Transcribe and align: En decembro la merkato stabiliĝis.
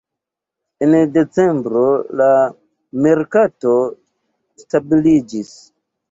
En 0.83 0.93
decembro 1.17 1.83
la 2.21 2.29
merkato 3.07 3.73
stabiliĝis. 4.63 5.53